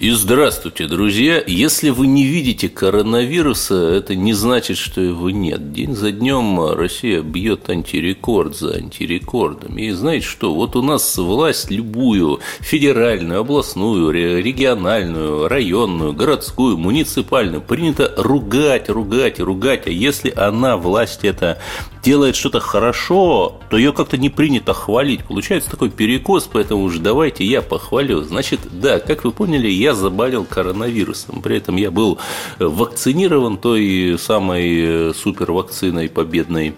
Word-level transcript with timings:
И 0.00 0.08
здравствуйте, 0.12 0.86
друзья! 0.86 1.44
Если 1.46 1.90
вы 1.90 2.06
не 2.06 2.24
видите 2.24 2.70
коронавируса, 2.70 3.74
это 3.74 4.14
не 4.14 4.32
значит, 4.32 4.78
что 4.78 5.02
его 5.02 5.28
нет. 5.28 5.74
День 5.74 5.94
за 5.94 6.10
днем 6.10 6.72
Россия 6.72 7.20
бьет 7.20 7.68
антирекорд 7.68 8.56
за 8.56 8.76
антирекордом. 8.76 9.76
И 9.76 9.90
знаете 9.90 10.24
что? 10.24 10.54
Вот 10.54 10.74
у 10.74 10.80
нас 10.80 11.18
власть 11.18 11.70
любую, 11.70 12.40
федеральную, 12.60 13.40
областную, 13.40 14.10
региональную, 14.10 15.48
районную, 15.48 16.14
городскую, 16.14 16.78
муниципальную, 16.78 17.60
принято 17.60 18.10
ругать, 18.16 18.88
ругать 18.88 19.38
ругать. 19.38 19.86
А 19.86 19.90
если 19.90 20.32
она, 20.34 20.78
власть 20.78 21.26
это 21.26 21.60
делает 22.02 22.36
что-то 22.36 22.60
хорошо, 22.60 23.60
то 23.68 23.76
ее 23.76 23.92
как-то 23.92 24.16
не 24.16 24.30
принято 24.30 24.72
хвалить. 24.72 25.24
Получается 25.24 25.70
такой 25.70 25.90
перекос, 25.90 26.48
поэтому 26.50 26.84
уж 26.84 26.98
давайте 26.98 27.44
я 27.44 27.62
похвалю. 27.62 28.22
Значит, 28.22 28.60
да, 28.72 28.98
как 29.00 29.24
вы 29.24 29.32
поняли, 29.32 29.68
я 29.68 29.94
заболел 29.94 30.44
коронавирусом. 30.44 31.42
При 31.42 31.56
этом 31.58 31.76
я 31.76 31.90
был 31.90 32.18
вакцинирован 32.58 33.58
той 33.58 34.16
самой 34.18 35.14
супервакциной 35.14 36.08
победной. 36.08 36.74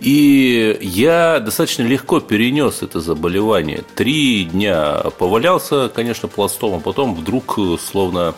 И 0.00 0.78
я 0.80 1.40
достаточно 1.40 1.82
легко 1.82 2.20
перенес 2.20 2.82
это 2.82 3.00
заболевание. 3.00 3.84
Три 3.94 4.44
дня 4.44 5.04
повалялся, 5.18 5.90
конечно, 5.94 6.28
пластом, 6.28 6.74
а 6.74 6.80
потом 6.80 7.14
вдруг, 7.14 7.58
словно 7.80 8.34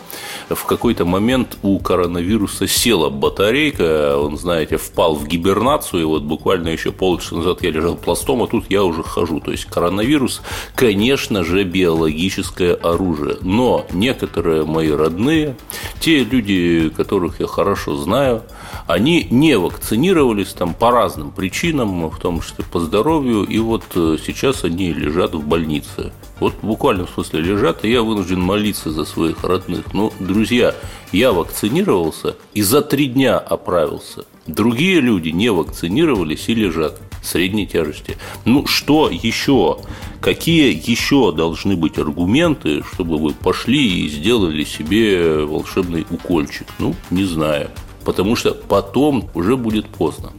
в 0.48 0.64
какой-то 0.64 1.04
момент 1.04 1.56
у 1.62 1.78
коронавируса 1.78 2.66
села 2.66 3.08
батарейка, 3.08 4.18
он, 4.18 4.36
знаете, 4.36 4.76
впал 4.76 5.14
в 5.14 5.26
гибернацию, 5.26 6.02
и 6.02 6.04
вот 6.04 6.25
буквально 6.26 6.68
еще 6.68 6.92
полчаса 6.92 7.36
назад 7.36 7.62
я 7.62 7.70
лежал 7.70 7.96
пластом, 7.96 8.42
а 8.42 8.46
тут 8.46 8.66
я 8.68 8.84
уже 8.84 9.02
хожу. 9.02 9.40
То 9.40 9.52
есть 9.52 9.64
коронавирус, 9.66 10.42
конечно 10.74 11.44
же, 11.44 11.64
биологическое 11.64 12.74
оружие. 12.74 13.38
Но 13.40 13.86
некоторые 13.92 14.64
мои 14.64 14.90
родные, 14.90 15.56
те 16.00 16.24
люди, 16.24 16.90
которых 16.94 17.40
я 17.40 17.46
хорошо 17.46 17.96
знаю, 17.96 18.42
они 18.86 19.26
не 19.30 19.58
вакцинировались 19.58 20.52
там 20.52 20.74
по 20.74 20.90
разным 20.90 21.30
причинам, 21.30 22.08
в 22.10 22.18
том 22.18 22.40
числе 22.40 22.64
по 22.64 22.80
здоровью, 22.80 23.44
и 23.44 23.58
вот 23.58 23.84
э, 23.94 24.16
сейчас 24.24 24.64
они 24.64 24.92
лежат 24.92 25.34
в 25.34 25.46
больнице. 25.46 26.12
Вот 26.38 26.54
в 26.62 27.08
смысле 27.14 27.40
лежат, 27.40 27.84
и 27.84 27.90
я 27.90 28.02
вынужден 28.02 28.40
молиться 28.40 28.90
за 28.90 29.04
своих 29.04 29.42
родных. 29.42 29.94
Ну, 29.94 30.12
друзья, 30.20 30.74
я 31.12 31.32
вакцинировался 31.32 32.36
и 32.52 32.62
за 32.62 32.82
три 32.82 33.06
дня 33.06 33.38
оправился. 33.38 34.24
Другие 34.46 35.00
люди 35.00 35.30
не 35.30 35.50
вакцинировались 35.50 36.48
и 36.48 36.54
лежат 36.54 37.00
средней 37.22 37.66
тяжести. 37.66 38.16
Ну, 38.44 38.66
что 38.66 39.10
еще? 39.10 39.78
Какие 40.20 40.72
еще 40.72 41.32
должны 41.32 41.76
быть 41.76 41.98
аргументы, 41.98 42.82
чтобы 42.92 43.18
вы 43.18 43.32
пошли 43.32 44.04
и 44.04 44.08
сделали 44.08 44.64
себе 44.64 45.44
волшебный 45.44 46.06
укольчик? 46.10 46.66
Ну, 46.78 46.94
не 47.10 47.24
знаю. 47.24 47.70
Потому 48.04 48.36
что 48.36 48.52
потом 48.52 49.28
уже 49.34 49.56
будет 49.56 49.86
поздно. 49.88 50.32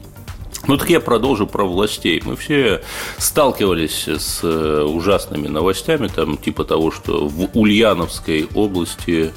Ну 0.67 0.77
так 0.77 0.89
я 0.89 0.99
продолжу 0.99 1.47
про 1.47 1.63
властей. 1.65 2.21
Мы 2.25 2.35
все 2.35 2.81
сталкивались 3.17 4.07
с 4.07 4.41
э, 4.43 4.83
ужасными 4.83 5.47
новостями, 5.47 6.07
там 6.07 6.37
типа 6.37 6.65
того, 6.65 6.91
что 6.91 7.27
в 7.27 7.57
Ульяновской 7.57 8.47
области 8.53 9.31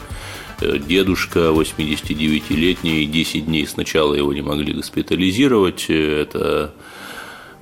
дедушка 0.60 1.40
89-летний, 1.50 3.06
10 3.06 3.46
дней 3.46 3.66
сначала 3.66 4.14
его 4.14 4.32
не 4.32 4.42
могли 4.42 4.72
госпитализировать, 4.72 5.86
э, 5.88 6.22
это 6.22 6.72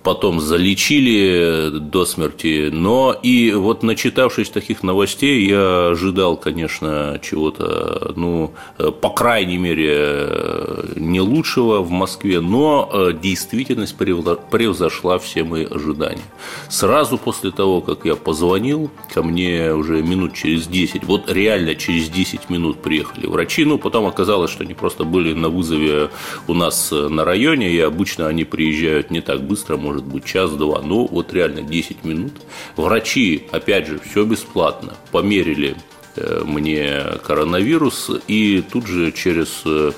потом 0.03 0.41
залечили 0.41 1.71
до 1.71 2.05
смерти. 2.05 2.71
Но 2.73 3.17
и 3.23 3.53
вот 3.53 3.83
начитавшись 3.83 4.51
таких 4.51 4.83
новостей, 4.83 5.47
я 5.47 5.89
ожидал, 5.89 6.37
конечно, 6.37 7.21
чего-то, 7.23 8.13
ну, 8.17 8.53
по 9.01 9.11
крайней 9.11 9.59
мере, 9.59 10.29
не 10.97 11.21
лучшего 11.21 11.81
в 11.81 11.91
Москве, 11.91 12.41
но 12.41 12.89
э, 12.93 13.13
действительность 13.21 13.97
превзошла 13.97 15.19
все 15.19 15.45
мои 15.45 15.65
ожидания. 15.65 16.23
Сразу 16.69 17.19
после 17.19 17.51
того, 17.51 17.81
как 17.81 18.05
я 18.05 18.15
позвонил, 18.15 18.91
ко 19.13 19.23
мне 19.23 19.73
уже 19.75 20.03
минут 20.03 20.35
через 20.35 20.67
10, 20.67 21.05
вот 21.05 21.31
реально 21.31 21.75
через 21.75 22.09
10 22.09 22.51
минут 22.51 22.83
приехали 22.83 23.27
врачи, 23.27 23.65
ну, 23.65 23.79
потом 23.79 24.07
оказалось, 24.07 24.51
что 24.51 24.65
они 24.65 24.75
просто 24.75 25.05
были 25.05 25.33
на 25.33 25.49
вызове 25.49 26.11
у 26.47 26.55
нас 26.55 26.91
на 26.93 27.25
районе, 27.25 27.71
и 27.71 27.79
обычно 27.81 28.29
они 28.29 28.45
приезжают 28.45 29.11
не 29.11 29.21
так 29.21 29.43
быстро, 29.43 29.77
может 29.89 30.05
быть, 30.05 30.27
час-два. 30.27 30.83
Ну, 30.83 31.07
вот 31.07 31.33
реально 31.33 31.63
10 31.63 32.05
минут. 32.05 32.33
Врачи, 32.77 33.49
опять 33.53 33.87
же, 33.87 33.99
все 33.99 34.25
бесплатно. 34.25 34.99
Померили 35.13 35.77
мне 36.45 37.03
коронавирус, 37.25 38.11
и 38.27 38.63
тут 38.73 38.87
же 38.87 39.13
через 39.13 39.63
э, 39.65 39.93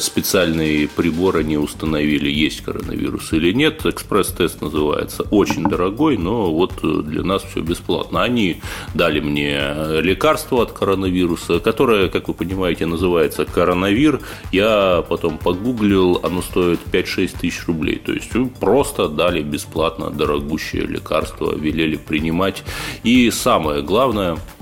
специальный 0.00 0.88
прибор 0.88 1.38
они 1.38 1.56
установили, 1.56 2.30
есть 2.30 2.62
коронавирус 2.62 3.32
или 3.32 3.52
нет. 3.52 3.84
Экспресс-тест 3.86 4.60
называется. 4.60 5.24
Очень 5.30 5.64
дорогой, 5.64 6.16
но 6.16 6.52
вот 6.52 6.80
для 6.82 7.22
нас 7.22 7.42
все 7.42 7.60
бесплатно. 7.60 8.22
Они 8.22 8.60
дали 8.94 9.20
мне 9.20 10.00
лекарство 10.00 10.62
от 10.62 10.72
коронавируса, 10.72 11.60
которое, 11.60 12.08
как 12.08 12.28
вы 12.28 12.34
понимаете, 12.34 12.86
называется 12.86 13.44
коронавир. 13.44 14.20
Я 14.52 15.04
потом 15.08 15.38
погуглил, 15.38 16.20
оно 16.22 16.42
стоит 16.42 16.80
5-6 16.90 17.36
тысяч 17.40 17.66
рублей. 17.66 18.00
То 18.04 18.12
есть 18.12 18.30
просто 18.60 19.08
дали 19.08 19.42
бесплатно 19.42 20.10
дорогущее 20.10 20.86
лекарство, 20.86 21.54
велели 21.54 21.96
принимать. 21.96 22.62
И 23.04 23.30
самое 23.30 23.82
главное– 23.82 24.38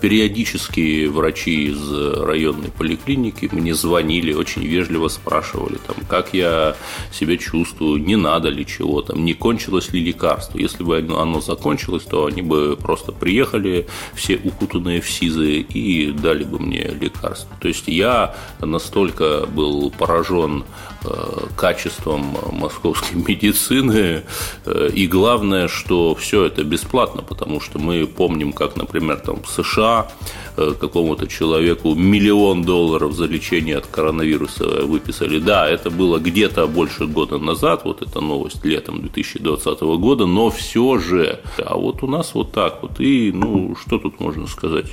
периодически 0.00 1.06
врачи 1.06 1.66
из 1.66 1.92
районной 1.92 2.70
поликлиники 2.70 3.48
мне 3.52 3.74
звонили, 3.74 4.32
очень 4.32 4.62
вежливо 4.64 5.08
спрашивали, 5.08 5.78
там, 5.86 5.96
как 6.08 6.34
я 6.34 6.76
себя 7.12 7.36
чувствую, 7.36 8.02
не 8.02 8.16
надо 8.16 8.48
ли 8.48 8.66
чего, 8.66 9.02
там, 9.02 9.24
не 9.24 9.34
кончилось 9.34 9.92
ли 9.92 10.00
лекарство. 10.00 10.58
Если 10.58 10.82
бы 10.82 10.96
оно 10.98 11.40
закончилось, 11.40 12.04
то 12.04 12.26
они 12.26 12.42
бы 12.42 12.76
просто 12.76 13.12
приехали, 13.12 13.86
все 14.14 14.36
укутанные 14.36 15.00
в 15.00 15.10
СИЗы, 15.10 15.60
и 15.60 16.12
дали 16.12 16.44
бы 16.44 16.58
мне 16.58 16.88
лекарство. 17.00 17.50
То 17.60 17.68
есть 17.68 17.88
я 17.88 18.34
настолько 18.60 19.46
был 19.46 19.90
поражен 19.90 20.64
Э, 21.08 21.46
качеством 21.56 22.36
московской 22.52 23.16
медицины. 23.28 24.22
Э, 24.64 24.88
и 24.92 25.06
главное, 25.06 25.68
что 25.68 26.14
все 26.14 26.44
это 26.44 26.64
бесплатно, 26.64 27.22
потому 27.22 27.60
что 27.60 27.78
мы 27.78 28.06
помним, 28.06 28.52
как, 28.52 28.76
например, 28.76 29.16
там 29.20 29.42
в 29.42 29.48
США 29.48 29.65
э, 29.74 30.72
какому-то 30.80 31.26
человеку 31.26 31.94
миллион 31.94 32.62
долларов 32.62 33.12
за 33.12 33.26
лечение 33.26 33.76
от 33.76 33.86
коронавируса 33.86 34.64
выписали. 34.86 35.38
Да, 35.38 35.68
это 35.68 35.90
было 35.90 36.18
где-то 36.18 36.66
больше 36.66 37.06
года 37.06 37.38
назад, 37.38 37.82
вот 37.84 38.02
эта 38.02 38.20
новость 38.20 38.64
летом 38.64 39.00
2020 39.00 39.80
года, 39.80 40.26
но 40.26 40.50
все 40.50 40.98
же. 40.98 41.40
А 41.58 41.76
вот 41.76 42.02
у 42.02 42.06
нас 42.06 42.34
вот 42.34 42.52
так 42.52 42.82
вот. 42.82 43.00
И, 43.00 43.32
ну, 43.32 43.76
что 43.76 43.98
тут 43.98 44.20
можно 44.20 44.46
сказать? 44.46 44.86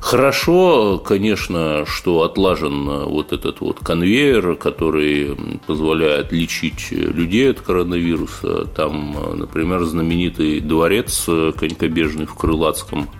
Хорошо, 0.00 0.98
конечно, 0.98 1.84
что 1.86 2.22
отлажен 2.22 3.04
вот 3.04 3.32
этот 3.34 3.60
вот 3.60 3.80
конвейер, 3.80 4.56
который 4.56 5.36
позволяет 5.66 6.32
лечить 6.32 6.90
людей 6.90 7.50
от 7.50 7.60
коронавируса. 7.60 8.64
Там, 8.64 9.14
например, 9.38 9.84
знаменитый 9.84 10.60
дворец 10.60 11.26
конькобежный 11.58 12.24
в 12.24 12.34
Крылатском 12.34 13.02
э, 13.02 13.19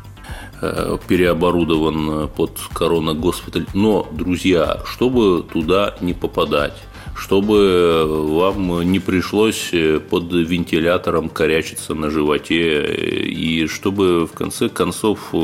переоборудован 1.09 2.29
под 2.29 2.59
коронагоспиталь. 2.73 3.67
Но, 3.75 4.09
друзья, 4.13 4.81
чтобы 4.85 5.43
туда 5.43 5.97
не 6.01 6.13
попадать, 6.13 6.77
чтобы 7.17 8.07
вам 8.09 8.83
не 8.91 8.99
пришлось 8.99 9.73
под 10.09 10.33
вентилятором 10.33 11.29
корячиться 11.29 11.95
на 11.95 12.11
животе 12.11 12.95
и 12.95 13.67
чтобы 13.67 14.27
в 14.27 14.33
конце 14.33 14.69
концов 14.69 15.35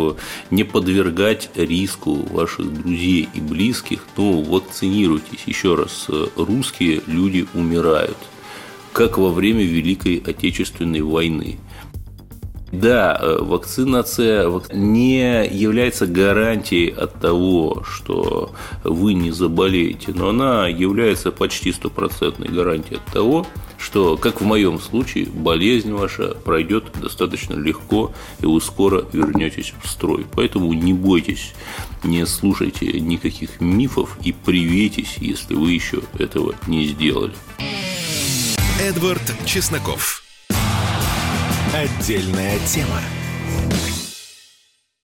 не 0.51 0.65
подвергать 0.65 1.51
риску 1.55 2.15
ваших 2.15 2.73
друзей 2.83 3.29
и 3.35 3.41
близких, 3.41 4.01
ну, 4.17 4.43
вакцинируйтесь. 4.43 5.43
Еще 5.47 5.75
раз, 5.75 6.09
русские 6.37 7.03
люди 7.07 7.47
умирают, 7.53 8.17
как 8.93 9.19
во 9.19 9.31
время 9.31 9.65
Великой 9.65 10.23
Отечественной 10.25 11.03
войны. 11.03 11.59
Да, 12.81 13.19
э, 13.19 13.39
вакцинация 13.41 14.51
не 14.71 15.47
является 15.47 16.07
гарантией 16.07 16.91
от 16.91 17.15
того, 17.15 17.83
что 17.89 18.53
вы 18.85 19.15
не 19.15 19.31
заболеете, 19.31 20.13
но 20.15 20.29
она 20.29 20.69
является 20.69 21.33
почти 21.33 21.73
стопроцентной 21.73 22.49
гарантией 22.49 22.99
от 22.99 23.13
того, 23.13 23.47
что, 23.79 24.19
как 24.19 24.43
в 24.43 24.45
моем 24.45 24.79
случае, 24.79 25.27
болезнь 25.27 25.93
ваша 25.93 26.35
пройдет 26.35 26.85
достаточно 27.01 27.55
легко, 27.55 28.13
и 28.41 28.47
вы 28.47 28.61
скоро 28.61 29.05
вернетесь 29.11 29.73
в 29.83 29.89
строй. 29.89 30.27
Поэтому 30.33 30.73
не 30.75 30.93
бойтесь, 30.93 31.55
не 32.05 32.27
слушайте 32.27 33.01
никаких 33.01 33.61
мифов 33.61 34.19
и 34.23 34.33
привейтесь, 34.33 35.17
если 35.19 35.55
вы 35.55 35.73
еще 35.73 36.01
этого 36.19 36.55
не 36.67 36.87
сделали. 36.87 37.33
Эдвард 38.81 39.35
Чесноков. 39.47 40.26
Отдельная 41.77 42.59
тема. 42.61 43.03